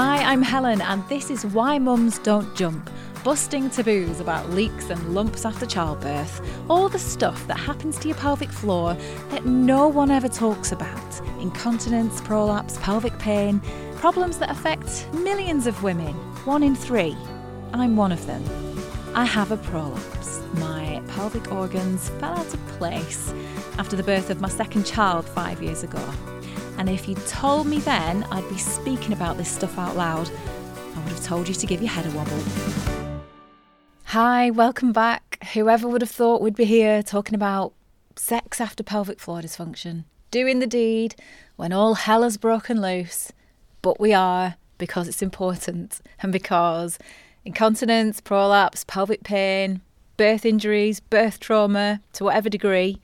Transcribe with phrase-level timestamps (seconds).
[0.00, 2.88] Hi, I'm Helen, and this is Why Mums Don't Jump
[3.24, 6.40] busting taboos about leaks and lumps after childbirth,
[6.70, 8.96] all the stuff that happens to your pelvic floor
[9.30, 13.60] that no one ever talks about incontinence, prolapse, pelvic pain,
[13.96, 17.16] problems that affect millions of women, one in three.
[17.72, 18.44] I'm one of them.
[19.16, 20.40] I have a prolapse.
[20.60, 23.34] My pelvic organs fell out of place
[23.80, 26.37] after the birth of my second child five years ago.
[26.78, 30.30] And if you'd told me then I'd be speaking about this stuff out loud,
[30.94, 32.40] I would have told you to give your head a wobble.
[34.04, 35.44] Hi, welcome back.
[35.54, 37.74] Whoever would have thought we'd be here talking about
[38.14, 41.16] sex after pelvic floor dysfunction, doing the deed
[41.56, 43.32] when all hell has broken loose.
[43.82, 46.96] But we are because it's important and because
[47.44, 49.80] incontinence, prolapse, pelvic pain,
[50.16, 53.00] birth injuries, birth trauma, to whatever degree,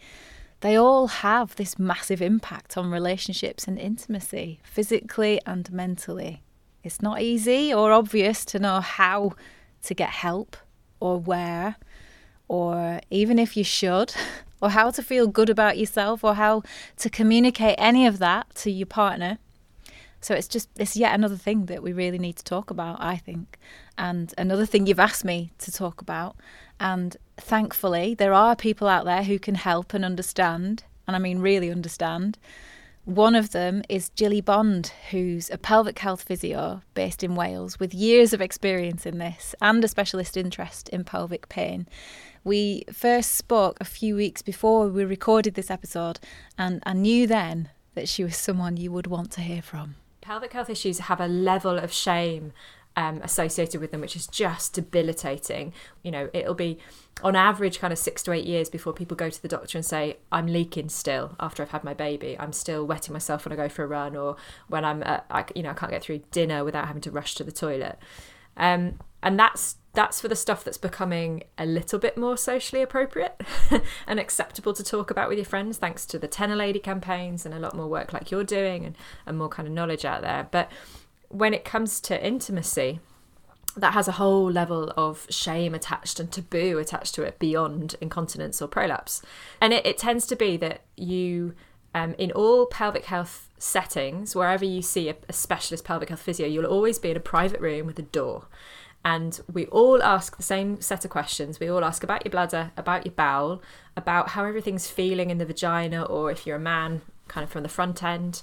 [0.64, 6.42] they all have this massive impact on relationships and intimacy, physically and mentally.
[6.82, 9.34] It's not easy or obvious to know how
[9.82, 10.56] to get help
[11.00, 11.76] or where,
[12.48, 14.14] or even if you should,
[14.62, 16.62] or how to feel good about yourself, or how
[16.96, 19.36] to communicate any of that to your partner.
[20.24, 23.18] So it's just, it's yet another thing that we really need to talk about, I
[23.18, 23.58] think.
[23.98, 26.36] And another thing you've asked me to talk about.
[26.80, 31.40] And thankfully, there are people out there who can help and understand, and I mean
[31.40, 32.38] really understand.
[33.04, 37.92] One of them is Jilly Bond, who's a pelvic health physio based in Wales with
[37.92, 41.86] years of experience in this and a specialist interest in pelvic pain.
[42.44, 46.18] We first spoke a few weeks before we recorded this episode,
[46.56, 49.96] and I knew then that she was someone you would want to hear from.
[50.24, 52.52] Pelvic health issues have a level of shame
[52.96, 55.74] um, associated with them, which is just debilitating.
[56.02, 56.78] You know, it'll be
[57.22, 59.84] on average kind of six to eight years before people go to the doctor and
[59.84, 62.36] say, I'm leaking still after I've had my baby.
[62.38, 64.36] I'm still wetting myself when I go for a run or
[64.68, 67.34] when I'm, uh, I, you know, I can't get through dinner without having to rush
[67.34, 67.98] to the toilet.
[68.56, 73.40] Um, and that's that's for the stuff that's becoming a little bit more socially appropriate
[74.06, 77.54] and acceptable to talk about with your friends, thanks to the TENA Lady campaigns and
[77.54, 80.48] a lot more work like you're doing and, and more kind of knowledge out there.
[80.50, 80.68] But
[81.28, 82.98] when it comes to intimacy,
[83.76, 88.60] that has a whole level of shame attached and taboo attached to it beyond incontinence
[88.60, 89.22] or prolapse.
[89.60, 91.54] And it, it tends to be that you,
[91.94, 96.46] um, in all pelvic health settings, wherever you see a, a specialist pelvic health physio,
[96.46, 98.46] you'll always be in a private room with a door.
[99.04, 101.60] And we all ask the same set of questions.
[101.60, 103.62] We all ask about your bladder, about your bowel,
[103.96, 107.62] about how everything's feeling in the vagina, or if you're a man, kind of from
[107.62, 108.40] the front end.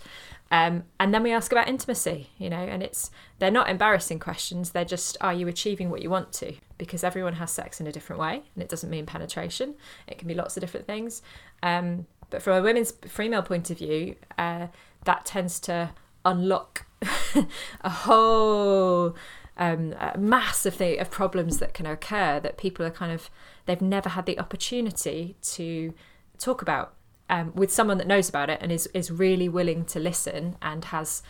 [0.52, 4.72] Um, and then we ask about intimacy, you know, and it's they're not embarrassing questions.
[4.72, 6.54] They're just, are you achieving what you want to?
[6.78, 9.76] Because everyone has sex in a different way, and it doesn't mean penetration.
[10.08, 11.22] It can be lots of different things.
[11.64, 14.68] Um, but from a women's female point of view, uh,
[15.06, 15.92] that tends to
[16.24, 16.86] unlock
[17.82, 19.16] a whole
[19.62, 23.30] um, a mass of, the, of problems that can occur that people are kind of
[23.68, 25.94] they've never had the opportunity to
[26.40, 26.96] talk about
[27.30, 30.86] um, with someone that knows about it and is is really willing to listen and
[30.86, 31.22] has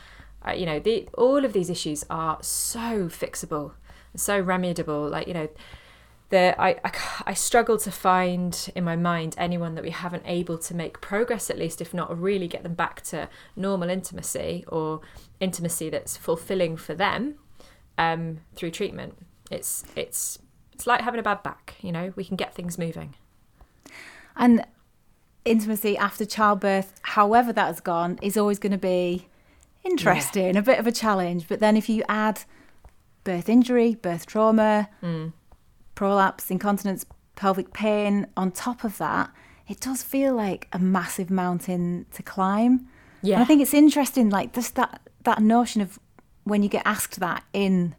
[0.48, 3.74] uh, you know the all of these issues are so fixable
[4.16, 5.50] so remediable like you know
[6.30, 6.92] the I, I,
[7.26, 11.50] I struggle to find in my mind anyone that we haven't able to make progress
[11.50, 13.28] at least if not really get them back to
[13.58, 15.02] normal intimacy or
[15.42, 17.36] intimacy that's fulfilling for them
[18.02, 19.18] um, through treatment
[19.50, 20.40] it's it's
[20.74, 23.14] it's like having a bad back you know we can get things moving
[24.36, 24.66] and
[25.46, 29.28] intimacy after childbirth, however that has gone, is always going to be
[29.84, 30.60] interesting, yeah.
[30.60, 31.48] a bit of a challenge.
[31.48, 32.44] But then if you add
[33.24, 35.34] birth injury, birth trauma, mm.
[35.96, 39.32] prolapse, incontinence, pelvic pain on top of that,
[39.68, 42.88] it does feel like a massive mountain to climb.
[43.22, 43.36] Yeah.
[43.36, 46.00] And I think it's interesting, like just that that notion of
[46.44, 47.96] when you get asked that in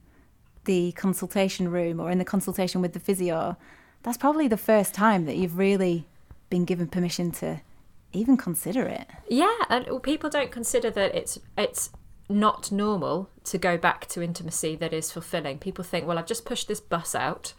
[0.65, 3.57] the consultation room or in the consultation with the physio,
[4.03, 6.07] that's probably the first time that you've really
[6.51, 7.61] been given permission to
[8.13, 9.07] even consider it.
[9.29, 11.91] Yeah, and people don't consider that it's it's
[12.29, 15.59] not normal to go back to intimacy that is fulfilling.
[15.59, 17.55] People think, well, I've just pushed this bus out,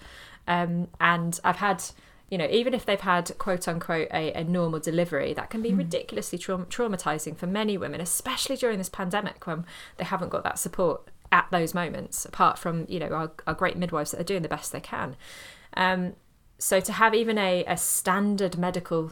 [0.48, 1.84] um, and I've had,
[2.30, 5.72] you know, even if they've had quote unquote a, a normal delivery, that can be
[5.72, 5.78] mm.
[5.78, 9.66] ridiculously tra- traumatizing for many women, especially during this pandemic when
[9.98, 12.26] they haven't got that support at those moments.
[12.26, 15.16] Apart from you know our, our great midwives that are doing the best they can.
[15.76, 16.14] Um,
[16.58, 19.12] so to have even a, a standard medical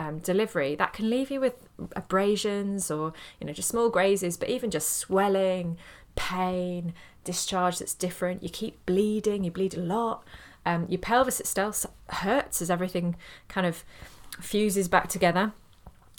[0.00, 4.48] um, delivery that can leave you with abrasions or you know just small grazes but
[4.48, 5.76] even just swelling
[6.16, 10.24] pain discharge that's different you keep bleeding you bleed a lot
[10.66, 13.16] um, your pelvis itself hurts as everything
[13.48, 13.84] kind of
[14.40, 15.52] fuses back together.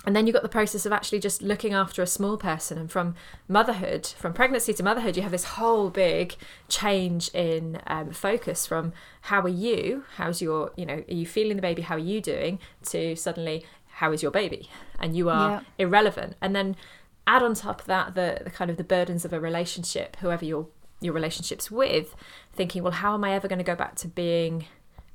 [0.03, 2.79] And then you've got the process of actually just looking after a small person.
[2.79, 3.13] And from
[3.47, 6.35] motherhood from pregnancy to motherhood you have this whole big
[6.69, 10.03] change in um, focus from how are you?
[10.15, 11.83] How's your you know are you feeling the baby?
[11.83, 12.57] How are you doing?
[12.89, 13.63] To suddenly
[13.95, 14.69] how is your baby?
[14.99, 15.59] And you are Yeah.
[15.77, 16.35] irrelevant.
[16.41, 16.75] And then
[17.27, 20.43] add on top of that the, the kind of the burdens of a relationship whoever
[20.43, 20.65] your
[21.01, 22.15] your relationships with
[22.53, 24.65] thinking well how am i ever going to go back to being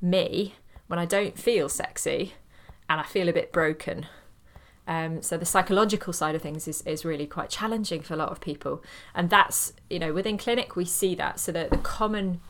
[0.01, 0.55] me
[0.89, 2.35] when i don't feel sexy
[2.89, 4.07] and i feel a bit broken?
[4.89, 8.31] Um, so the psychological side of things is, is really quite challenging for a lot
[8.31, 8.83] of people.
[9.15, 11.41] And that's you know within clinic we see that.
[11.41, 12.41] So the, the common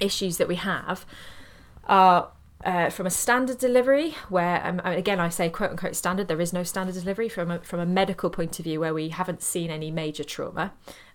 [0.00, 1.04] issues that we have
[1.86, 2.30] are
[2.64, 6.52] uh, from a standard delivery, where um, again I say quote unquote standard, there is
[6.52, 9.70] no standard delivery from a, from a medical point of view where we haven't seen
[9.70, 10.72] any major trauma,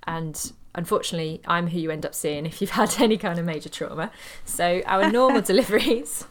[0.07, 3.69] and unfortunately I'm who you end up seeing if you've had any kind of major
[3.69, 4.11] trauma.
[4.45, 6.25] So our normal deliveries,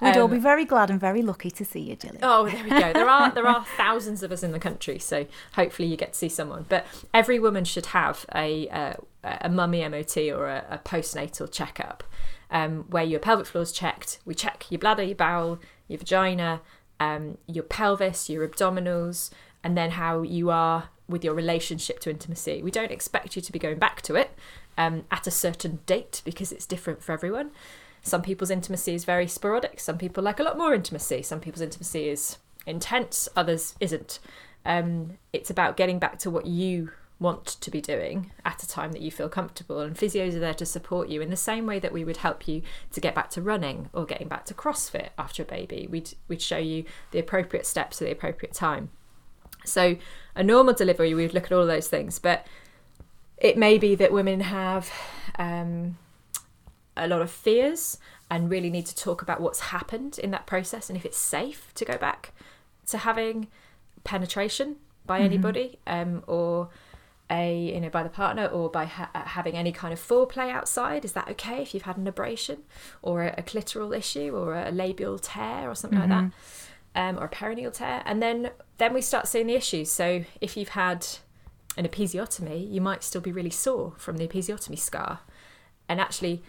[0.00, 2.20] We'd all um, be very glad and very lucky to see you, Gillian.
[2.22, 2.92] Oh, there we go.
[2.92, 6.18] There are there are thousands of us in the country, so hopefully you get to
[6.18, 6.66] see someone.
[6.68, 8.94] But every woman should have a uh,
[9.24, 12.04] a mummy MOT or a, a postnatal checkup,
[12.50, 14.18] um, where your pelvic floor is checked.
[14.26, 16.60] We check your bladder, your bowel, your vagina,
[17.00, 19.30] um, your pelvis, your abdominals,
[19.64, 22.62] and then how you are with your relationship to intimacy.
[22.62, 24.30] We don't expect you to be going back to it
[24.76, 27.50] um, at a certain date because it's different for everyone.
[28.02, 29.80] Some people's intimacy is very sporadic.
[29.80, 31.22] Some people like a lot more intimacy.
[31.22, 33.28] Some people's intimacy is intense.
[33.36, 34.20] Others isn't.
[34.64, 38.92] Um, it's about getting back to what you want to be doing at a time
[38.92, 39.80] that you feel comfortable.
[39.80, 42.46] And physios are there to support you in the same way that we would help
[42.46, 42.62] you
[42.92, 45.86] to get back to running or getting back to CrossFit after a baby.
[45.90, 48.90] We'd we'd show you the appropriate steps at the appropriate time.
[49.66, 49.96] So
[50.34, 52.46] a normal delivery, we would look at all of those things, but
[53.36, 54.90] it may be that women have
[55.38, 55.98] um,
[56.96, 57.98] a lot of fears
[58.30, 61.72] and really need to talk about what's happened in that process and if it's safe
[61.74, 62.32] to go back
[62.86, 63.48] to having
[64.04, 64.76] penetration
[65.06, 66.68] by anybody um, or
[67.30, 71.04] a you know by the partner or by ha- having any kind of foreplay outside.
[71.04, 72.58] Is that okay if you've had an abrasion
[73.02, 76.30] or a, a clitoral issue or a labial tear or something like that?
[76.94, 78.02] Um, or a perineal tear?
[78.06, 79.90] And then then we start seeing the issues.
[79.90, 81.06] So if you've had
[81.76, 85.20] an episiotomy you might still be really sore from the episiotomy scar.
[85.88, 86.42] And actually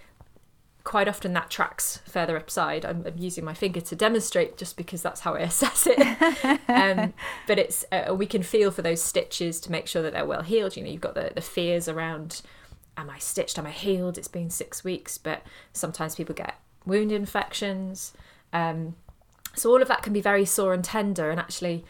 [0.88, 2.86] quite often that tracks further upside.
[2.86, 6.00] I'm, I'm using my finger to demonstrate just because that's how i assess it.
[6.70, 7.14] Um,
[7.46, 10.44] but it's uh, we can feel for those stitches to make sure that they're well
[10.44, 10.78] healed.
[10.78, 12.42] You know you've got the, the fears around
[12.96, 13.60] am i stitched?
[13.60, 14.18] Am i healed?
[14.18, 18.14] It's been six weeks but sometimes people get wound infections.
[18.54, 18.96] Um,
[19.56, 21.30] so all of that can be very sore and tender.
[21.30, 21.84] And actually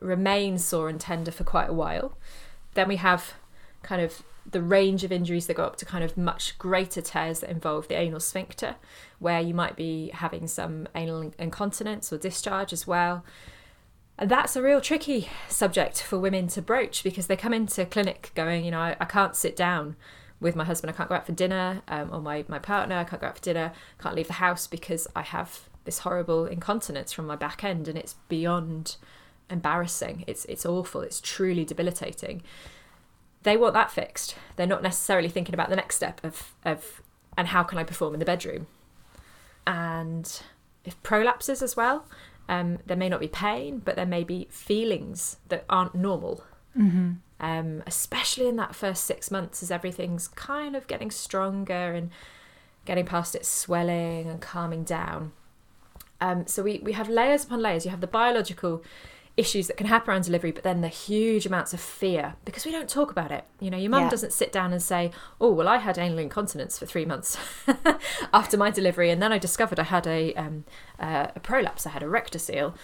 [0.00, 2.16] remain sore and tender for quite a while.
[2.74, 3.34] Then we have
[3.82, 7.40] kind of the range of injuries that go up to kind of much greater tears
[7.40, 8.76] that involve the anal sphincter,
[9.18, 13.24] where you might be having some anal incontinence or discharge as well.
[14.18, 18.32] And that's a real tricky subject for women to broach because they come into clinic
[18.34, 19.96] going, you know, I, I can't sit down
[20.40, 23.04] with my husband, I can't go out for dinner, um, or my, my partner, I
[23.04, 27.12] can't go out for dinner, can't leave the house because I have this horrible incontinence
[27.12, 28.96] from my back end and it's beyond
[29.50, 30.24] embarrassing.
[30.26, 31.02] It's it's awful.
[31.02, 32.42] It's truly debilitating
[33.42, 34.36] they want that fixed.
[34.56, 37.02] They're not necessarily thinking about the next step of, of
[37.36, 38.66] and how can I perform in the bedroom.
[39.66, 40.40] And
[40.84, 42.06] if prolapses as well,
[42.48, 46.44] um, there may not be pain, but there may be feelings that aren't normal.
[46.76, 47.12] Mm-hmm.
[47.40, 52.10] Um, especially in that first six months as everything's kind of getting stronger and
[52.84, 55.32] getting past its swelling and calming down.
[56.20, 57.84] Um, so we, we have layers upon layers.
[57.84, 58.82] You have the biological
[59.38, 62.72] issues that can happen around delivery, but then the huge amounts of fear because we
[62.72, 63.44] don't talk about it.
[63.60, 64.10] You know, your mum Yeah.
[64.10, 67.38] doesn't sit down and say, "Oh, well, I had anal incontinence for three months
[68.32, 70.64] after my delivery, and then I discovered I had a um,
[70.98, 71.86] uh, a prolapse.
[71.86, 72.74] I had a rectocele."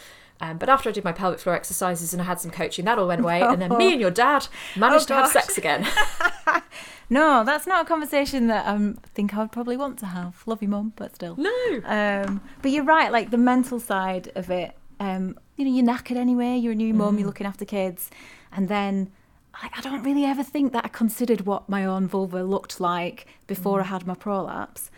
[0.40, 2.98] Um, but after I did my pelvic floor exercises and I had some coaching, that
[2.98, 3.40] all went away.
[3.40, 5.86] And then me and your dad managed to have sex again.
[7.10, 10.42] No, that's not a conversation that I think I would probably want to have.
[10.46, 11.36] Love you, mum, but still.
[11.36, 11.80] no.
[11.84, 14.74] Um, but you're right, like the mental side of it.
[14.98, 16.56] Um, you know, you're knackered anyway.
[16.56, 17.18] You're a new mum.
[17.18, 17.28] You're mm.
[17.28, 18.10] looking after kids,
[18.52, 19.10] and then
[19.62, 23.26] like, I don't really ever think that I considered what my own vulva looked like
[23.46, 23.88] before I mm.
[23.88, 24.90] had my prolapse,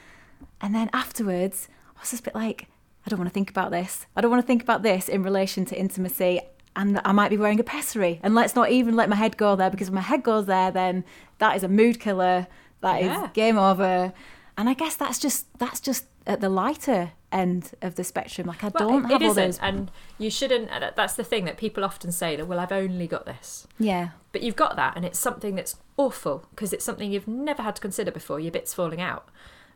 [0.61, 2.69] and then afterwards, I was just a bit like,
[3.07, 4.07] I don't want to think about this.
[4.17, 6.41] I don't want to think about this in relation to intimacy.
[6.75, 8.21] And I might be wearing a pessary.
[8.23, 10.71] And let's not even let my head go there because if my head goes there,
[10.71, 11.05] then
[11.39, 12.49] that is a mood killer.
[12.81, 13.31] That is Yeah.
[13.33, 14.13] game over.
[14.59, 18.47] And I guess that's just that's just at the lighter end of the spectrum.
[18.47, 19.59] Like I Well, don't it- have it all those.
[19.59, 20.69] and you shouldn't.
[20.97, 22.47] That's the thing that people often say that.
[22.47, 23.67] Well, I've only got this.
[23.79, 27.63] Yeah, But you've got that, and it's something that's awful because it's something you've never
[27.63, 28.41] had to consider before.
[28.41, 29.29] Your bits falling out.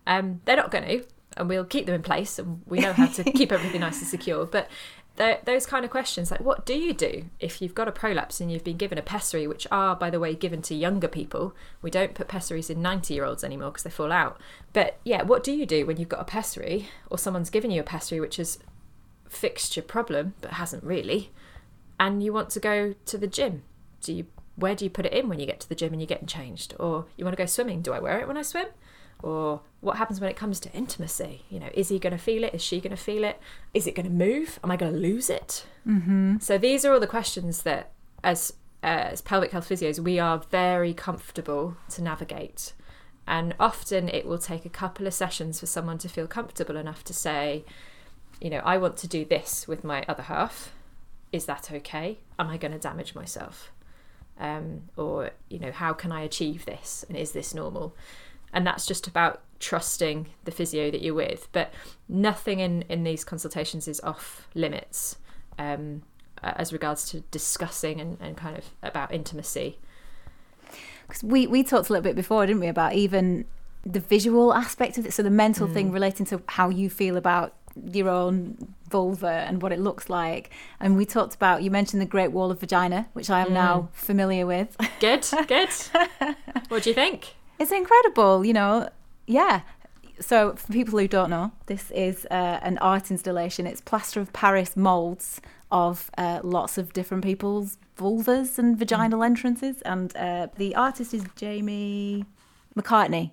[0.07, 3.07] Um, they're not going to, and we'll keep them in place, and we know how
[3.07, 4.45] to keep everything nice and secure.
[4.47, 4.69] But
[5.17, 8.51] those kind of questions, like what do you do if you've got a prolapse and
[8.51, 11.55] you've been given a pessary, which are, by the way, given to younger people?
[11.83, 14.41] We don't put pessaries in 90 year olds anymore because they fall out.
[14.73, 17.81] But yeah, what do you do when you've got a pessary or someone's given you
[17.81, 18.59] a pessary which has
[19.29, 21.31] fixed your problem but hasn't really,
[21.99, 23.63] and you want to go to the gym?
[24.01, 24.27] Do you
[24.57, 26.27] where do you put it in when you get to the gym and you're getting
[26.27, 26.75] changed?
[26.79, 27.83] Or you want to go swimming?
[27.83, 28.67] Do I wear it when I swim?
[29.23, 31.43] Or what happens when it comes to intimacy?
[31.51, 32.55] You know, is he going to feel it?
[32.55, 33.39] Is she going to feel it?
[33.75, 34.59] Is it going to move?
[34.65, 35.65] Am I going to lose it?
[35.87, 36.39] Mm-hmm.
[36.39, 37.93] So these are all the questions that,
[38.25, 42.73] as uh, as pelvic health physios, we are very comfortable to navigate.
[43.27, 47.05] And often it will take a couple of sessions for someone to feel comfortable enough
[47.05, 47.65] to say,
[48.41, 50.73] you know, I want to do this with my other half.
[51.31, 52.19] Is that okay?
[52.39, 53.71] Am I going to damage myself?
[54.39, 57.05] Um, or, you know, how can I achieve this?
[57.09, 57.95] And is this normal?
[58.53, 61.49] And that's just about trusting the physio that you're with.
[61.53, 61.73] But
[62.09, 65.17] nothing in in these consultations is off limits
[65.59, 66.03] um,
[66.43, 69.79] as regards to discussing and, and kind of about intimacy.
[71.07, 73.45] Because we we talked a little bit before didn't we about even
[73.85, 75.13] the visual aspect of it?
[75.13, 75.75] So the mental mm.
[75.75, 77.55] thing relating to how you feel about
[77.93, 80.51] your own vulva and what it looks like.
[80.81, 83.53] And we talked about you mentioned the great wall of vagina which i am mm.
[83.53, 84.77] now familiar with.
[85.01, 85.71] Good good.
[86.69, 88.89] What do you think it's incredible, you know.
[89.27, 89.61] Yeah.
[90.19, 93.67] So, for people who don't know, this is uh, an art installation.
[93.67, 95.41] It's plaster of Paris molds
[95.71, 99.81] of uh, lots of different people's vulvas and vaginal entrances.
[99.83, 102.25] And uh, the artist is Jamie
[102.77, 103.31] McCartney.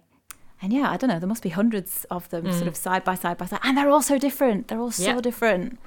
[0.61, 2.53] And yeah, I don't know, there must be hundreds of them mm.
[2.53, 3.59] sort of side by side by side.
[3.63, 4.67] And they're all so different.
[4.67, 5.21] They're all so yep.
[5.21, 5.79] different.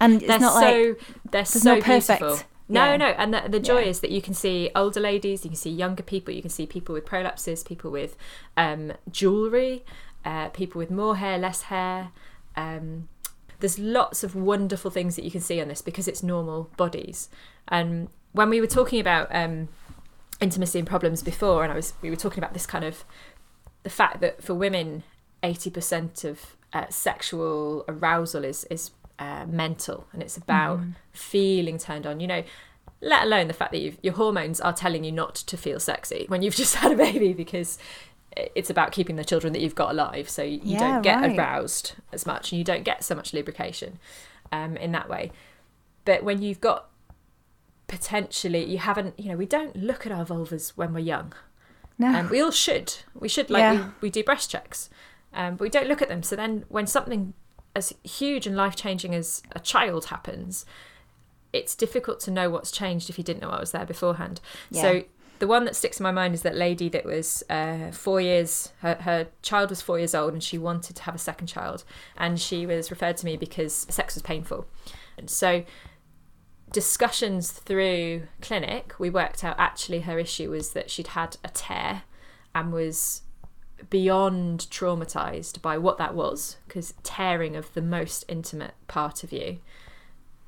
[0.00, 1.00] And it's they're not so, like
[1.30, 2.20] they're so no perfect.
[2.20, 2.46] Beautiful.
[2.68, 2.96] No, yeah.
[2.96, 3.88] no, and the, the joy yeah.
[3.88, 6.66] is that you can see older ladies, you can see younger people, you can see
[6.66, 8.16] people with prolapses, people with
[8.56, 9.84] um, jewelry,
[10.24, 12.10] uh, people with more hair, less hair.
[12.56, 13.08] Um,
[13.60, 17.28] there's lots of wonderful things that you can see on this because it's normal bodies.
[17.68, 19.68] And when we were talking about um,
[20.40, 23.04] intimacy and problems before, and I was we were talking about this kind of
[23.82, 25.02] the fact that for women,
[25.42, 30.94] eighty percent of uh, sexual arousal is is uh, mental and it's about mm.
[31.12, 32.20] feeling turned on.
[32.20, 32.44] You know,
[33.00, 36.42] let alone the fact that your hormones are telling you not to feel sexy when
[36.42, 37.78] you've just had a baby because
[38.36, 41.38] it's about keeping the children that you've got alive so you yeah, don't get right.
[41.38, 43.98] aroused as much and you don't get so much lubrication
[44.50, 45.30] um, in that way
[46.04, 46.88] but when you've got
[47.86, 51.32] potentially you haven't you know we don't look at our vulvas when we're young
[51.98, 53.86] no and um, we all should we should like yeah.
[54.00, 54.90] we, we do breast checks
[55.32, 57.34] um, but we don't look at them so then when something
[57.74, 60.64] as huge and life changing as a child happens,
[61.52, 64.40] it's difficult to know what's changed if you didn't know I was there beforehand.
[64.70, 64.82] Yeah.
[64.82, 65.04] So
[65.38, 68.72] the one that sticks in my mind is that lady that was uh, four years
[68.80, 71.84] her, her child was four years old and she wanted to have a second child
[72.16, 74.66] and she was referred to me because sex was painful
[75.18, 75.64] and so
[76.72, 82.02] discussions through clinic we worked out actually her issue was that she'd had a tear
[82.54, 83.22] and was
[83.90, 89.58] beyond traumatized by what that was because tearing of the most intimate part of you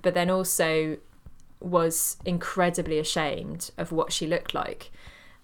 [0.02, 0.99] but then also
[1.61, 4.90] was incredibly ashamed of what she looked like.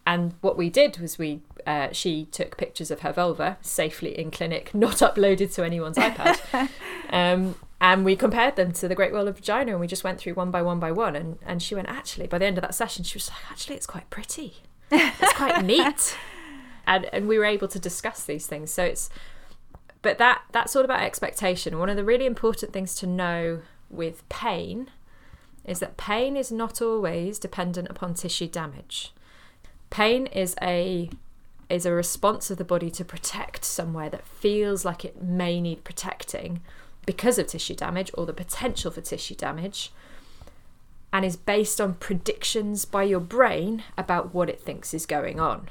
[0.06, 4.30] And what we did was we uh, she took pictures of her vulva safely in
[4.30, 6.68] clinic not uploaded to anyone's ipad.
[7.10, 10.18] Um, and we compared them to the great wall of vagina and we just went
[10.18, 12.62] through one by one by one and, and she went actually by the end of
[12.62, 14.54] that session she was like actually it's quite pretty.
[14.90, 16.16] It's quite neat
[16.86, 18.70] and and we were able to discuss these things.
[18.70, 19.10] So it's
[20.02, 21.78] but that that's all about expectation.
[21.78, 24.90] One of the really important things to know with pain
[25.64, 29.12] is that pain is not always dependent upon tissue damage.
[29.90, 31.10] Pain is a
[31.68, 35.84] is a response of the body to protect somewhere that feels like it may need
[35.84, 36.60] protecting
[37.06, 39.90] because of tissue damage or the potential for tissue damage
[41.12, 45.68] and is based on predictions by your brain about what it thinks is going on.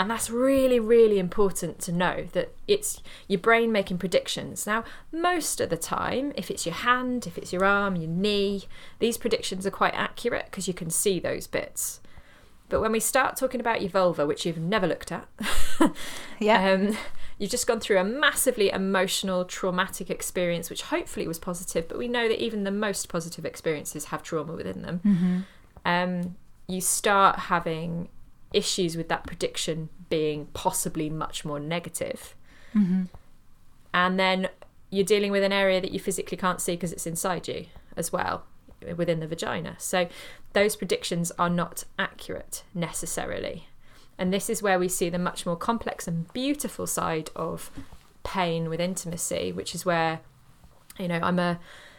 [0.00, 4.66] And that's really, really important to know that it's your brain making predictions.
[4.66, 8.64] Now, most of the time, if it's your hand, if it's your arm, your knee,
[8.98, 12.00] these predictions are quite accurate because you can see those bits.
[12.70, 15.28] But when we start talking about your vulva, which you've never looked at,
[16.40, 16.72] yeah.
[16.72, 16.96] Um,
[17.36, 22.08] you've just gone through a massively emotional, traumatic experience, which hopefully was positive, but we
[22.08, 25.00] know that even the most positive experiences have trauma within them.
[25.04, 25.40] Mm-hmm.
[25.84, 26.36] Um,
[26.68, 28.08] you start having
[28.52, 32.34] issues with that prediction being possibly much more negative.
[32.74, 33.04] Mm-hmm.
[33.92, 34.48] And then
[34.90, 37.66] you're dealing with an area that you physically can't see because it's inside you
[37.96, 38.44] as well,
[38.96, 39.76] within the vagina.
[39.78, 40.08] So
[40.52, 43.68] those predictions are not accurate necessarily.
[44.18, 47.70] And this is where we see the much more complex and beautiful side of
[48.22, 50.20] pain with intimacy, which is where,
[50.98, 51.58] you know, I'm a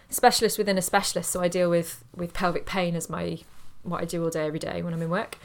[0.10, 3.40] specialist within a specialist, so I deal with with pelvic pain as my
[3.84, 5.38] what I do all day every day when I'm in work.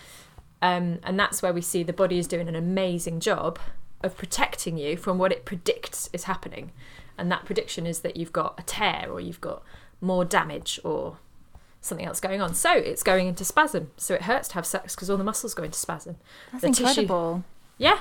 [0.66, 3.58] Um, and that's where we see the body is doing an amazing job
[4.02, 6.72] of protecting you from what it predicts is happening.
[7.18, 9.62] And that prediction is that you've got a tear or you've got
[10.00, 11.18] more damage or
[11.80, 12.54] something else going on.
[12.54, 13.90] So it's going into spasm.
[13.96, 16.16] So it hurts to have sex because all the muscles go into spasm.
[16.52, 17.44] That's The tissue- incredible.
[17.78, 17.98] Yeah,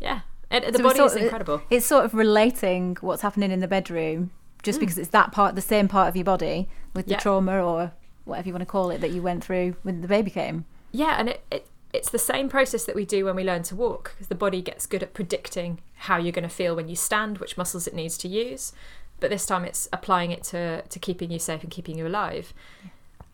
[0.00, 0.20] yeah.
[0.50, 1.62] And the So body is sort of- incredible.
[1.70, 4.30] It's sort of relating what's happening in the bedroom
[4.62, 7.16] just because it's that part, the same part of your body with the Mm.
[7.16, 7.20] Yeah.
[7.20, 7.92] trauma or
[8.24, 10.64] whatever you want to call it that you went through when the baby came.
[10.92, 13.76] Yeah, and it, it it's the same process that we do when we learn to
[13.76, 16.96] walk because the body gets good at predicting how you're going to feel when you
[16.96, 18.72] stand, which muscles it needs to use.
[19.20, 22.52] But this time it's applying it to to keeping you safe and keeping you alive.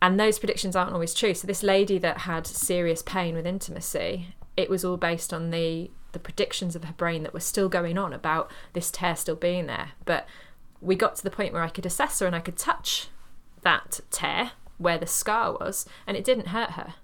[0.01, 1.33] And those predictions aren't always true.
[1.33, 5.89] So this lady that had serious pain with intimacy, it was all based on the
[6.11, 9.67] the predictions of her brain that were still going on about this tear still being
[9.67, 9.91] there.
[10.05, 10.27] But
[10.81, 13.07] we got to the point where I could assess her and I could touch
[13.61, 16.95] that tear where the scar was, and it didn't hurt her.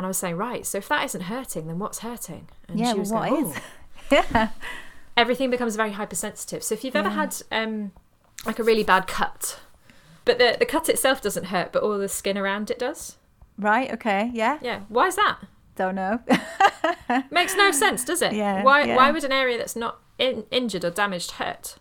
[0.00, 2.48] And I was saying, right, so if that isn't hurting, then what's hurting?
[2.68, 3.56] And Yeah, she was what going, is?
[4.10, 4.48] Yeah.
[5.14, 6.62] Everything becomes very hypersensitive.
[6.62, 7.92] So if you've ever had um,
[8.46, 9.60] like a really bad cut,
[10.24, 13.18] but the, the cut itself doesn't hurt, but all the skin around it does.
[13.58, 14.58] Right, okay, yeah.
[14.62, 14.80] Yeah.
[14.88, 15.40] Why is that?
[15.76, 16.20] Don't know.
[17.30, 18.32] Makes no sense, does it?
[18.32, 18.96] Yeah, Why yeah.
[18.96, 21.76] why would an area that's not in, injured or damaged hurt?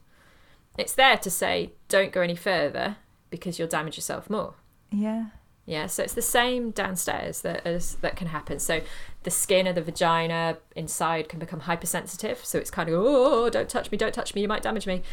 [0.77, 2.97] It's there to say don't go any further
[3.29, 4.55] because you'll damage yourself more.
[4.91, 5.27] yeah.
[5.69, 8.57] Yeah, so it's the same downstairs that is that can happen.
[8.57, 8.81] So
[9.21, 12.43] the skin of the vagina inside can become hypersensitive.
[12.43, 15.03] So it's kind of oh, don't touch me, don't touch me, you might damage me.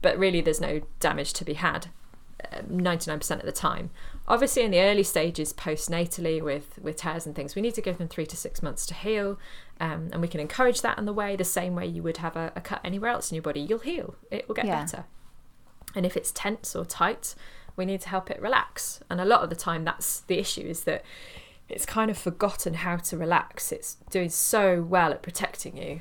[0.00, 1.88] But really, there's no damage to be had.
[2.70, 3.90] Ninety nine percent of the time.
[4.26, 7.98] Obviously, in the early stages, postnatally with with tears and things, we need to give
[7.98, 9.38] them three to six months to heal,
[9.78, 12.34] um, and we can encourage that in the way the same way you would have
[12.34, 13.60] a, a cut anywhere else in your body.
[13.60, 14.14] You'll heal.
[14.30, 14.80] It will get Yeah.
[14.80, 15.04] better.
[15.94, 17.34] And if it's tense or tight,
[17.78, 19.00] we need to help it relax.
[19.08, 21.02] And a lot of the time, that's the issue is that
[21.68, 23.72] it's kind of forgotten how to relax.
[23.72, 26.00] It's doing so well at protecting you.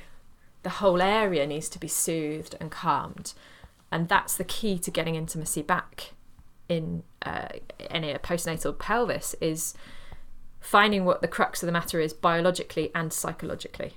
[0.63, 3.33] The whole area needs to be soothed and calmed.
[3.91, 6.11] And that's the key to getting intimacy back
[6.67, 7.47] in uh,
[7.89, 9.73] any postnatal pelvis is
[10.59, 13.93] finding what the crux of the matter is biologically and psychologically.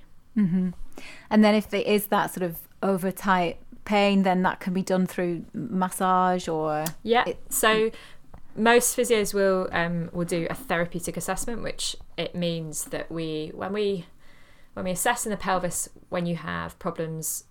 [1.29, 4.81] And then if there is that sort of over tight pain, then that can be
[4.83, 7.23] done through massage or Yeah.
[7.27, 7.91] It- so
[8.55, 13.73] most physios will um, will do a therapeutic assessment, which it means that we when
[13.73, 14.05] we
[14.73, 17.45] when we assess in the pelvis when you have problems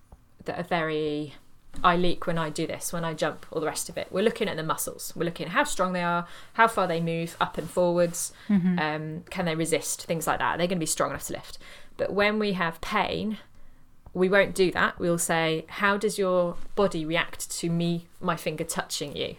[0.44, 1.34] that are very
[1.84, 4.08] I leak when I do this, when I jump, all the rest of it.
[4.10, 5.12] We're looking at the muscles.
[5.14, 9.22] We're looking at how strong they are, how far they move up and forwards, um,
[9.30, 10.58] can they resist, things like that.
[10.58, 11.58] They're going to be strong enough to lift.
[11.96, 13.38] But when we have pain,
[14.14, 14.98] we won't do that.
[14.98, 19.36] We'll say, how does your body react to me, my finger touching you?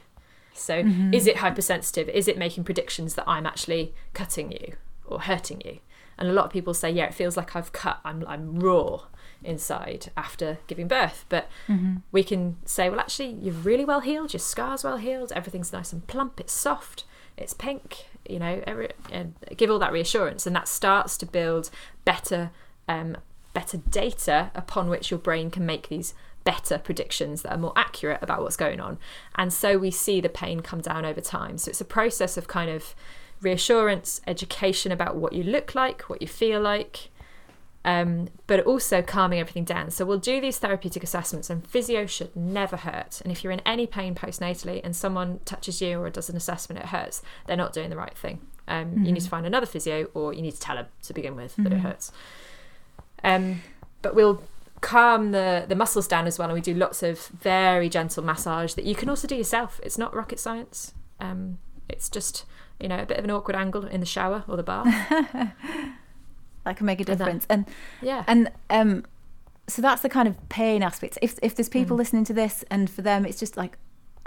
[0.53, 2.10] So, is it hypersensitive?
[2.10, 4.73] Is it making predictions that I'm actually cutting you
[5.05, 5.79] or hurting you?
[6.17, 7.99] And a lot of people say, yeah, it feels like I've cut.
[8.05, 9.01] I'm, I'm raw
[9.43, 11.25] inside after giving birth.
[11.29, 11.49] But
[12.12, 14.34] we can say, well, actually, you're really well healed.
[14.34, 15.31] Your scar's well healed.
[15.31, 16.39] Everything's nice and plump.
[16.39, 17.05] It's soft.
[17.38, 18.05] It's pink.
[18.29, 21.71] You know, every, and give all that reassurance, and that starts to build
[22.05, 22.51] better,
[22.88, 23.17] um,
[23.54, 28.20] better data upon which your brain can make these better predictions that are more accurate
[28.22, 28.98] about what's going on.
[29.36, 31.58] And so we see the pain come down over time.
[31.58, 32.96] So it's a process of kind of
[33.42, 37.10] reassurance, education about what you look like, what you feel like,
[37.84, 39.90] um, but also calming everything down.
[39.90, 43.22] So we'll do these therapeutic assessments, and physio should never hurt.
[43.22, 46.80] And if you're in any pain postnatally and someone touches you or does an assessment,
[46.80, 48.42] it hurts, they're not doing the right thing.
[48.68, 51.36] Um, You need to find another physio, or you need to tell them to begin
[51.36, 52.12] with that it hurts.
[53.23, 53.62] Um,
[54.01, 54.43] but we'll
[54.81, 58.73] calm the the muscles down as well, and we do lots of very gentle massage
[58.73, 59.79] that you can also do yourself.
[59.84, 60.93] It's not rocket science.
[61.19, 62.45] Um, it's just
[62.79, 64.86] you know a bit of an awkward angle in the shower or the bath.
[66.63, 67.45] that can make a difference.
[67.49, 67.65] And
[68.01, 68.23] yeah.
[68.27, 69.05] and um
[69.67, 71.17] so that's the kind of pain aspect.
[71.21, 73.77] If if there's people listening to this and for them it's just like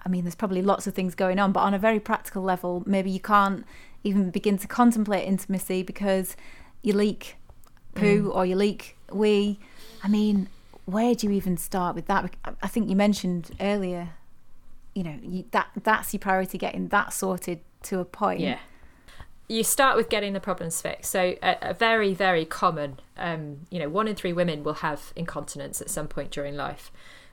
[0.05, 2.83] I mean there's probably lots of things going on, but on a very practical level,
[2.87, 3.65] maybe you can't
[4.05, 6.37] even begin to contemplate intimacy because
[6.83, 7.37] you leak
[7.95, 9.59] poo or you leak wee.
[10.03, 10.49] I mean,
[10.85, 12.31] where do you even start with that?
[12.45, 14.11] I- I think you mentioned earlier,
[14.95, 18.41] you know, you, that that's your priority getting that sorted to a point.
[18.41, 18.59] Yeah.
[19.49, 21.11] You start with getting the problems fixed.
[21.11, 25.13] So, a, a very, very common, um, you know, one in three women will have
[25.17, 26.91] incontinence at some point during life,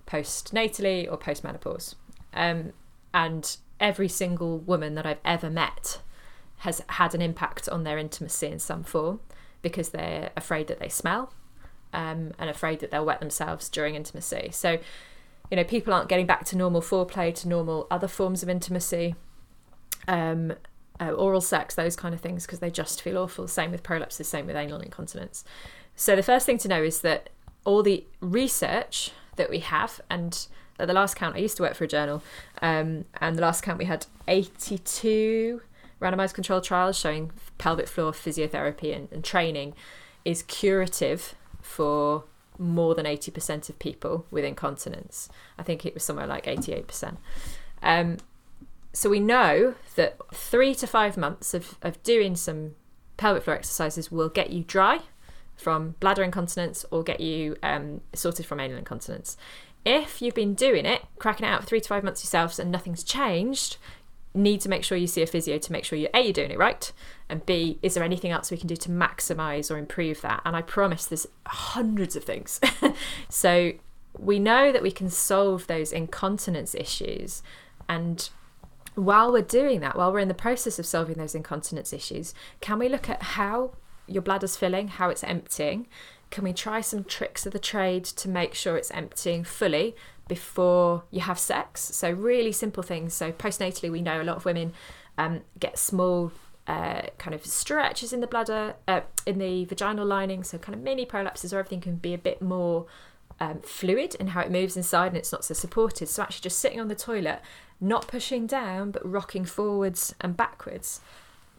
[0.08, 1.96] postnatally or postmenopause.
[2.34, 2.74] Um,
[3.14, 6.00] and every single woman that I've ever met
[6.60, 9.20] has had an impact on their intimacy in some form
[9.62, 11.34] because they're afraid that they smell
[11.94, 14.50] um, and afraid that they'll wet themselves during intimacy.
[14.52, 14.80] So,
[15.50, 19.16] you know, people aren't getting back to normal foreplay, to normal other forms of intimacy,
[20.08, 20.54] um,
[21.00, 23.48] uh, oral sex, those kind of things, because they just feel awful.
[23.48, 25.44] Same with prolapses, same with anal incontinence.
[25.96, 27.30] So the first thing to know is that
[27.66, 30.48] all the research that we have, and
[30.80, 32.24] at the last count, I used to work for a journal,
[32.62, 35.62] um, and the last count we had 82
[36.02, 39.74] randomized controlled trials showing pelvic floor physiotherapy and, and training
[40.26, 42.26] is curative for
[42.58, 45.30] more than 80% of people with incontinence.
[45.58, 47.18] I think it was somewhere like 88%.
[47.82, 48.18] Um,
[48.94, 52.76] so we know that three to five months of, of doing some
[53.18, 55.00] pelvic floor exercises will get you dry
[55.56, 59.38] from bladder incontinence or get you um, sorted from anal incontinence.
[59.86, 62.72] If you've been doing it, cracking it out for three to five months yourselves and
[62.72, 63.78] nothing's changed,
[64.34, 66.52] need to make sure you see a physio to make sure you're A, you're doing
[66.52, 66.92] it right,
[67.30, 70.42] and B, is there anything else we can do to maximize or improve that?
[70.46, 72.60] And I promise there's hundreds of things.
[73.30, 73.74] so
[74.18, 77.42] we know that we can solve those incontinence issues.
[77.90, 78.30] And
[78.96, 82.80] while we're doing that, while we're in the process of solving those incontinence issues, can
[82.80, 83.72] we look at how
[84.08, 85.88] your bladder's filling, how it's emptying?
[86.30, 89.96] Can we try some tricks of the trade to make sure it's emptying fully
[90.32, 91.82] before you have sex.
[91.82, 93.14] So, really simple things.
[93.14, 94.72] So, postnatally, we know a lot of women
[95.18, 96.32] um, get small
[96.68, 100.46] uh, kind of stretches in the bladder, uh, in the vaginal lining.
[100.46, 102.86] So, kind of mini prolapses, or everything can be a bit more
[103.42, 106.08] um, fluid in how it moves inside and it's not so supported.
[106.08, 107.42] So, actually, just sitting on the toilet,
[107.82, 111.02] not pushing down, but rocking forwards and backwards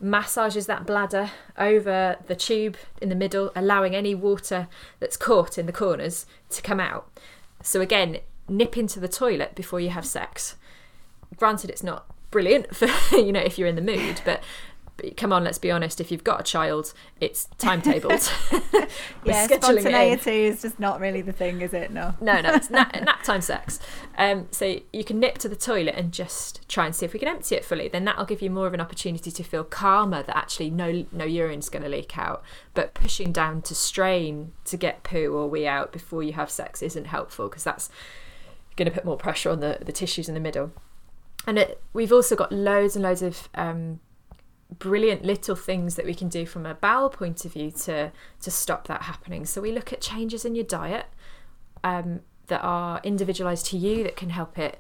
[0.01, 4.67] massages that bladder over the tube in the middle, allowing any water
[4.99, 7.09] that's caught in the corners to come out.
[7.63, 8.19] So, again,
[8.57, 10.57] nip into the toilet before you have sex.
[11.37, 12.87] Granted, it's not brilliant for
[13.17, 14.43] you know if you're in the mood, but,
[14.97, 16.01] but come on, let's be honest.
[16.01, 18.91] If you've got a child, it's timetabled.
[19.25, 21.93] yeah, spontaneity is just not really the thing, is it?
[21.93, 22.55] No, no, no.
[22.55, 23.79] It's nap, nap time sex.
[24.19, 27.21] Um, so you can nip to the toilet and just try and see if we
[27.21, 27.89] can empty it fully.
[27.89, 30.23] Then that'll give you more of an opportunity to feel calmer.
[30.23, 32.43] That actually no no urine's going to leak out.
[32.75, 36.83] But pushing down to strain to get poo or wee out before you have sex
[36.83, 37.91] isn't helpful because that's
[38.77, 40.73] going to put more pressure on the, the tissues in the middle.
[41.47, 44.01] And it, we've also got loads and loads of um,
[44.79, 48.51] brilliant little things that we can do from a bowel point of view to to
[48.51, 49.45] stop that happening.
[49.45, 51.07] So we look at changes in your diet
[51.85, 54.79] um, that are individualized to you that can help it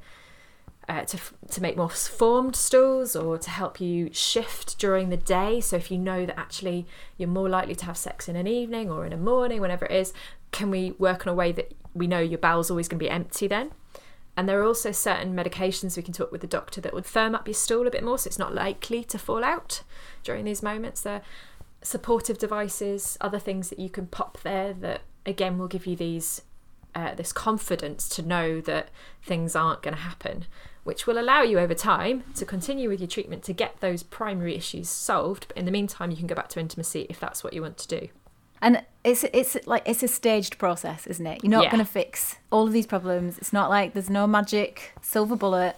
[0.88, 1.18] uh, to
[1.50, 5.60] to make more formed stools or to help you shift during the day.
[5.60, 8.90] So if you know that actually you're more likely to have sex in an evening
[8.90, 10.12] or in a morning, whenever it is,
[10.52, 13.10] can we work on a way that we know your bowel's always going to be
[13.10, 13.72] empty then?
[14.36, 17.34] And there are also certain medications we can talk with the doctor that would firm
[17.34, 19.82] up your stool a bit more so it's not likely to fall out
[20.22, 21.02] during these moments.
[21.02, 21.22] There are
[21.82, 26.42] supportive devices, other things that you can pop there that again will give you these
[26.94, 28.88] uh, this confidence to know that
[29.22, 30.44] things aren't going to happen,
[30.84, 34.54] which will allow you over time to continue with your treatment to get those primary
[34.54, 35.48] issues solved.
[35.48, 37.78] But in the meantime, you can go back to intimacy if that's what you want
[37.78, 38.08] to do.
[38.62, 41.42] And it's it's like it's a staged process, isn't it?
[41.42, 41.70] You're not Yeah.
[41.72, 43.36] going to fix all of these problems.
[43.38, 45.74] It's not like there's no magic silver bullet.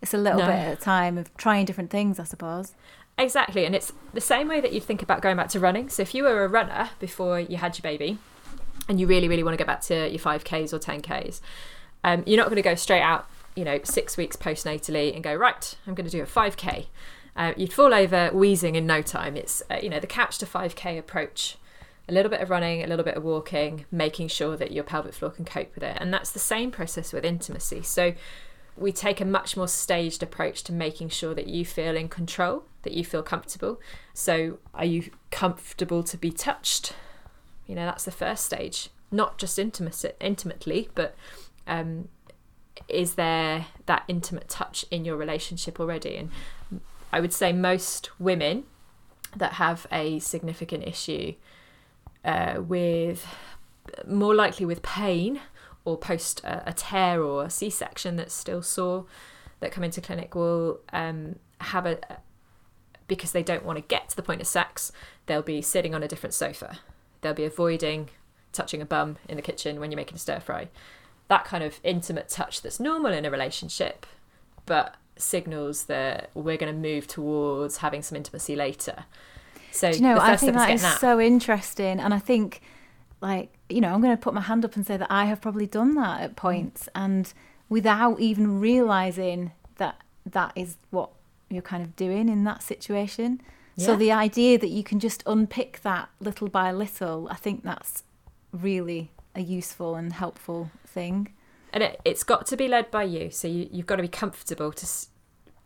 [0.00, 0.46] It's a little No.
[0.46, 2.72] bit at a time of trying different things, I suppose.
[3.18, 5.88] Exactly, and it's the same way that you think about going back to running.
[5.88, 8.18] So if you were a runner before you had your baby,
[8.88, 11.40] and you really, really want to go back to your five Ks or ten Ks,
[12.04, 15.34] um, you're not going to go straight out, you know, six weeks postnatally and go
[15.34, 15.74] right.
[15.86, 16.88] I'm going to do a five K.
[17.36, 19.36] Uh, you'd fall over wheezing in no time.
[19.36, 21.56] It's uh, you know the couch to five K approach.
[22.08, 25.14] A little bit of running, a little bit of walking, making sure that your pelvic
[25.14, 27.82] floor can cope with it, and that's the same process with intimacy.
[27.82, 28.14] So
[28.76, 32.64] we take a much more staged approach to making sure that you feel in control,
[32.82, 33.80] that you feel comfortable.
[34.12, 36.94] So, are you comfortable to be touched?
[37.66, 38.90] You know, that's the first stage.
[39.10, 41.14] Not just intimacy, intimately, but
[41.66, 42.08] um,
[42.88, 46.16] is there that intimate touch in your relationship already?
[46.16, 46.30] And
[47.12, 48.64] I would say most women
[49.36, 51.34] that have a significant issue
[52.24, 53.26] uh, with
[54.06, 55.40] more likely with pain
[55.84, 59.06] or post a, a tear or a C-section that's still sore
[59.60, 61.98] that come into clinic will um, have a
[63.06, 64.90] because they don't want to get to the point of sex
[65.26, 66.78] they'll be sitting on a different sofa.
[67.20, 68.10] They'll be avoiding
[68.52, 70.68] touching a bum in the kitchen when you're making a stir fry.
[71.28, 74.06] That kind of intimate touch that's normal in a relationship
[74.66, 79.04] but signals that we're going to move towards having some intimacy later
[79.74, 81.00] so Do you know, I think that is that.
[81.00, 81.98] so interesting.
[82.00, 82.60] And I think,
[83.20, 85.40] like, you know, I'm going to put my hand up and say that I have
[85.40, 86.24] probably done that Mm.
[86.24, 87.32] at points and
[87.68, 91.10] without even realizing that that is what
[91.50, 93.40] you're kind of doing in that situation.
[93.76, 98.04] So the idea that you can just unpick that little by little, I think that's
[98.52, 101.32] really a useful and helpful thing.
[101.72, 103.30] and it, it's got to be led by you.
[103.32, 104.86] So you, you've got to be comfortable to,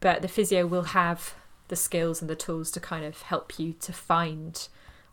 [0.00, 1.34] but the physio will have
[1.68, 4.68] the skills and the tools to kind of help you to find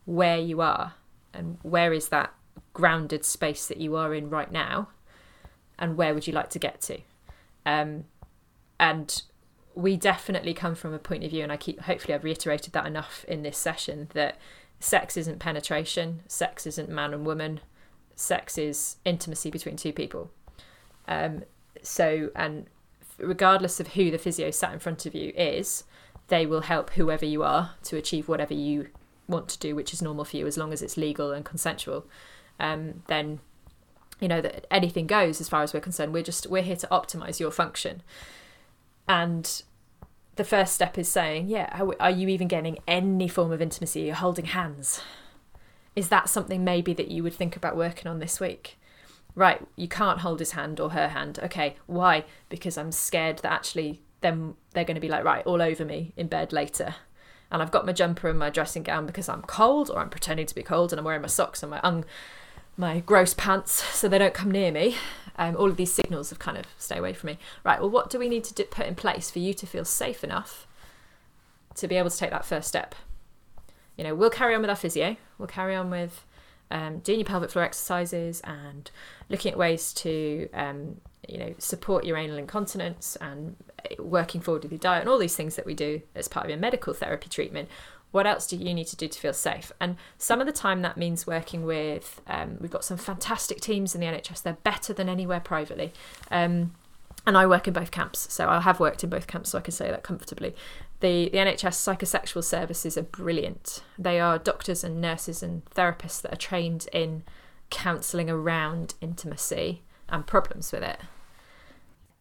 [0.06, 0.94] where you are
[1.34, 2.34] and where is that
[2.74, 4.90] grounded space that you are in right now
[5.78, 7.00] and where would you like to get to.
[7.66, 8.06] Um,
[8.80, 9.24] and
[9.74, 12.86] we definitely come from a point of view and i keep hopefully i've reiterated that
[12.86, 14.38] enough in this session that
[14.80, 17.60] sex isn't penetration sex isn't man and woman
[18.16, 20.32] sex is intimacy between two people.
[21.08, 21.44] Um,
[21.82, 22.68] so and
[23.18, 25.84] regardless of who the physio sat in front of you is
[26.28, 28.88] they will help whoever you are to achieve whatever you
[29.28, 32.06] want to do, which is normal for you, as long as it's legal and consensual.
[32.60, 33.40] Um, then
[34.20, 36.14] you know that anything goes as far as we're concerned.
[36.14, 38.02] We're just we're here to optimize your function,
[39.08, 39.64] and
[40.36, 44.02] the first step is saying, yeah, are you even getting any form of intimacy?
[44.02, 45.02] You're holding hands.
[45.96, 48.78] Is that something maybe that you would think about working on this week?
[49.34, 51.40] Right, you can't hold his hand or her hand.
[51.42, 52.26] Okay, why?
[52.50, 56.14] Because I'm scared that actually then they're going to be like, right, all over me
[56.18, 56.96] in bed later.
[57.52, 60.46] And I've got my jumper and my dressing gown because I'm cold or I'm pretending
[60.48, 62.06] to be cold and I'm wearing my socks and my un-
[62.78, 64.98] my gross pants so they don't come near me.
[65.38, 67.40] Um, all of these signals have kind of stay away from me.
[67.64, 70.24] Right, well, what do we need to put in place for you to feel safe
[70.24, 70.68] enough
[71.76, 72.96] to be able to take that first step?
[73.98, 76.26] You know, we'll carry on with our physio, we'll carry on with
[76.72, 78.90] um, doing your pelvic floor exercises and
[79.30, 83.56] looking at ways to um, you know support your anal incontinence and
[84.00, 86.50] working forward with your diet and all these things that we do as part of
[86.50, 87.70] your medical therapy treatment
[88.16, 89.74] what else do you need to do to feel safe?
[89.82, 93.94] And some of the time that means working with um, we've got some fantastic teams
[93.94, 95.92] in the nhs they're better than anywhere privately.
[96.32, 96.74] Um,
[97.28, 99.62] and i work in both camps so i have worked in both camps so i
[99.62, 100.56] can say that comfortably.
[101.02, 103.84] The, the nhs psychosexual services are brilliant.
[104.00, 107.24] They are doctors and nurses and therapists that are trained in
[107.70, 111.02] counselling around intimacy and problems with it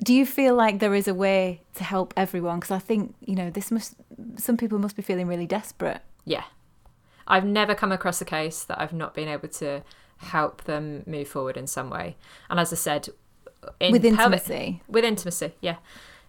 [0.02, 2.60] do you feel like there is a way to help everyone?
[2.60, 3.94] Because i think you know this must
[4.36, 6.00] some people must be feeling really desperate.
[6.24, 6.44] Yeah.
[7.26, 9.82] I've never come across a case that i've not been able to
[10.18, 12.16] help them move forward in some way.
[12.50, 13.08] And as i said
[13.80, 14.48] in with intimacy?
[14.52, 15.76] Pelvic, with intimacy yeah.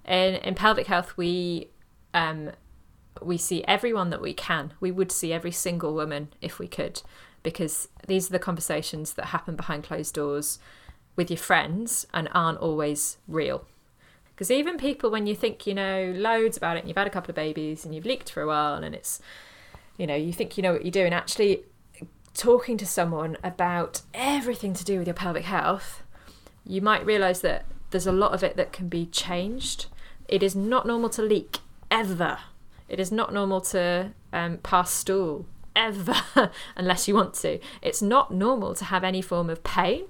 [0.05, 1.69] In, in pelvic health we
[2.13, 2.51] um
[3.21, 4.73] we see everyone that we can.
[4.79, 7.01] We would see every single woman if we could
[7.43, 10.59] because these are the conversations that happen behind closed doors
[11.15, 13.65] with your friends and aren't always real.
[14.33, 17.11] Because even people, when you think you know loads about it and you've had a
[17.11, 19.21] couple of babies and you've leaked for a while and it's,
[19.97, 21.63] you know, you think you know what you're doing, actually
[22.35, 26.03] talking to someone about everything to do with your pelvic health,
[26.65, 29.85] you might realize that there's a lot of it that can be changed.
[30.27, 32.39] It is not normal to leak ever.
[32.89, 36.15] It is not normal to um, pass stool ever,
[36.75, 37.59] unless you want to.
[37.81, 40.05] It's not normal to have any form of pain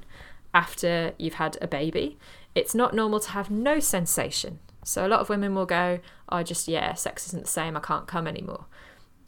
[0.55, 2.17] after you've had a baby.
[2.55, 4.59] It's not normal to have no sensation.
[4.83, 7.75] So a lot of women will go, "I oh, just yeah, sex isn't the same.
[7.75, 8.65] I can't come anymore."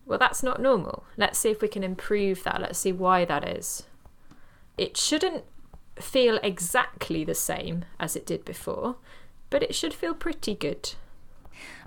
[0.06, 1.04] Well, that's not normal.
[1.18, 2.62] Let's see if we can improve that.
[2.62, 3.84] Let's see why that is.
[4.78, 5.44] It shouldn't
[6.00, 8.96] feel exactly the same as it did before,
[9.50, 10.94] but it should feel pretty good.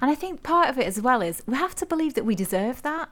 [0.02, 2.34] And I think part of it as well is we have to believe that we
[2.34, 3.08] deserve that.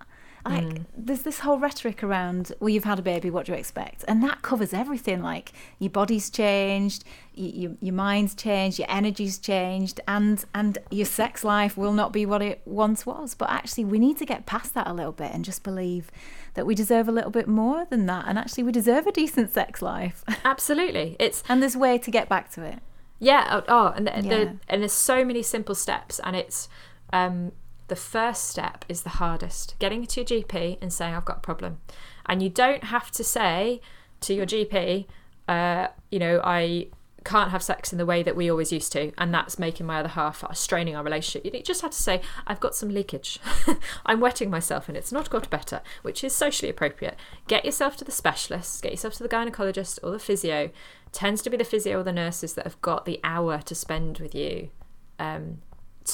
[0.49, 0.85] Like, mm.
[0.97, 4.05] there's this whole rhetoric around, well, you've had a baby, what do you expect?
[4.09, 5.23] And that covers everything.
[5.23, 11.45] Like, your body's changed, your, your mind's changed, your energy's changed, and, and your sex
[11.45, 13.35] life will not be what it once was.
[13.35, 16.11] But actually, we need to get past that a little bit and just believe
[16.55, 18.25] that we deserve a little bit more than that.
[18.27, 20.25] And actually, we deserve a decent sex life.
[20.45, 21.17] Absolutely.
[21.19, 22.81] It's And there's way to get back to it.
[23.19, 23.47] Yeah.
[23.51, 24.23] Oh, oh and, the, yeah.
[24.23, 26.69] The, and there's so many simple steps, and it's.
[27.11, 27.53] Um,
[27.89, 31.41] the first step is the hardest getting to your GP and saying, I've got a
[31.41, 31.79] problem.
[32.27, 33.81] And you don't have to say
[34.21, 35.07] to your GP,
[35.49, 36.89] uh, you know, I
[37.25, 40.01] can't have sex in the way that we always used to, and that's making my
[40.01, 41.45] other half straining our relationship.
[41.45, 43.39] You just have to say, I've got some leakage.
[44.07, 47.17] I'm wetting myself and it's not got better, which is socially appropriate.
[47.47, 50.65] Get yourself to the specialist, get yourself to the gynecologist or the physio.
[50.65, 53.75] It tends to be the physio or the nurses that have got the hour to
[53.75, 54.71] spend with you
[55.19, 55.59] um,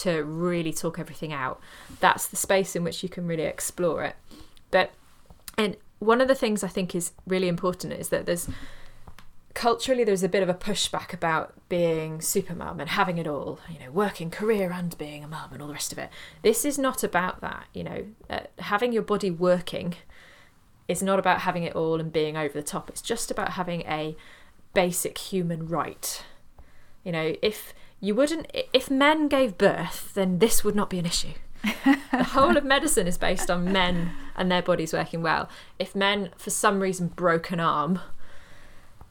[0.03, 1.61] to really talk everything out.
[2.01, 4.17] That's the space in which you can really explore it.
[4.71, 4.93] But
[5.57, 8.49] and one of the things I think is really important is that there's
[9.55, 13.61] culturally there's a bit of a pushback about being super mum and having it all
[13.73, 16.11] you know working career and being a mum and all the rest of it
[16.43, 19.95] this is not about that you know uh, having your body working
[20.89, 23.83] is not about having it all and being over the top it's just about having
[23.83, 24.17] a
[24.75, 26.25] basic human right
[27.05, 27.73] you know if
[28.05, 31.33] you wouldn't if men gave birth then this would not be an issue
[32.13, 36.31] the whole of medicine is based on men and their bodies working well if men
[36.37, 37.99] for some reason broke an arm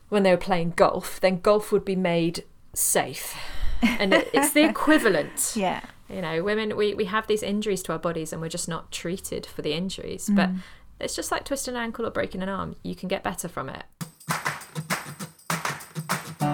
[0.10, 2.44] when they were playing golf then golf would be made
[2.76, 3.36] safe.
[3.82, 5.54] And it's the equivalent.
[5.56, 5.82] Yeah.
[6.10, 8.92] You know, women, we, we have these injuries to our bodies and we're just not
[8.92, 10.30] treated for the injuries.
[10.32, 10.58] But Mm.
[11.00, 12.76] it's just like twisting an ankle or breaking an arm.
[12.84, 13.84] You can get better from it.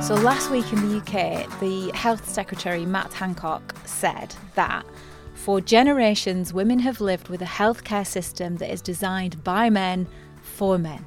[0.10, 4.84] So last week in the UK, the Health Secretary Matt Hancock said that
[5.36, 10.08] for generations, women have lived with a healthcare system that is designed by men
[10.42, 11.06] for men.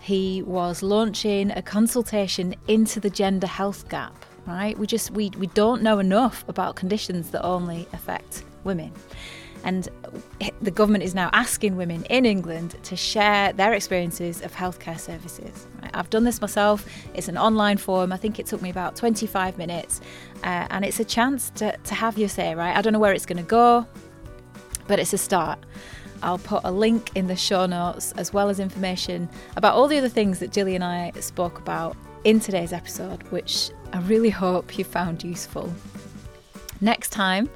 [0.00, 4.78] He was launching a consultation into the gender health gap, right?
[4.78, 8.92] We just we, we don't know enough about conditions that only affect women.
[9.68, 9.86] And
[10.62, 15.66] the government is now asking women in England to share their experiences of healthcare services.
[15.92, 16.86] I've done this myself.
[17.12, 18.10] It's an online form.
[18.10, 20.00] I think it took me about 25 minutes.
[20.42, 22.74] Uh, and it's a chance to, to have your say, right?
[22.74, 23.86] I don't know where it's going to go,
[24.86, 25.58] but it's a start.
[26.22, 29.98] I'll put a link in the show notes as well as information about all the
[29.98, 34.78] other things that Jilly and I spoke about in today's episode, which I really hope
[34.78, 35.70] you found useful.
[36.80, 37.50] Next time,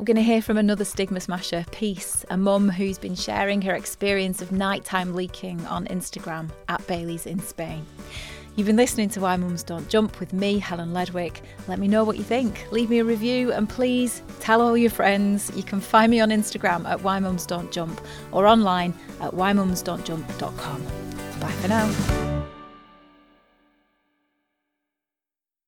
[0.00, 3.74] we're going to hear from another stigma smasher, Peace, a mum who's been sharing her
[3.74, 7.84] experience of nighttime leaking on Instagram at Bailey's in Spain.
[8.56, 11.42] You've been listening to Why Mums Don't Jump with me, Helen Ledwick.
[11.68, 12.66] Let me know what you think.
[12.70, 15.52] Leave me a review and please tell all your friends.
[15.54, 18.00] You can find me on Instagram at Why Mums Don't Jump
[18.32, 20.84] or online at whymumsdon'tjump.com.
[21.40, 22.39] Bye for now.